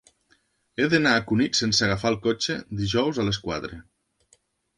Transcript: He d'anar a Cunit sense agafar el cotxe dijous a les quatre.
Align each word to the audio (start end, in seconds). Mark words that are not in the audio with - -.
He 0.83 0.87
d'anar 0.93 1.11
a 1.17 1.21
Cunit 1.31 1.59
sense 1.59 1.83
agafar 1.89 2.13
el 2.15 2.17
cotxe 2.25 2.57
dijous 2.81 3.21
a 3.21 3.27
les 3.29 3.41
quatre. 3.45 3.79